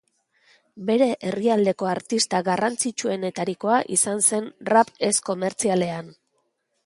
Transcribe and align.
Bere 0.85 1.07
herrialdeko 1.31 1.89
artista 1.89 2.39
garrantzitsuenetarikoa 2.47 3.77
izan 3.97 4.25
zen 4.29 4.49
rap 4.73 4.93
ez 5.11 5.15
komertzialean. 5.31 6.11